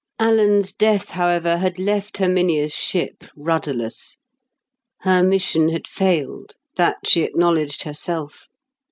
[0.17, 4.17] Alan's death, however, had left Herminia's ship rudderless.
[5.01, 6.55] Her mission had failed.
[6.75, 8.47] That she acknowledged herself.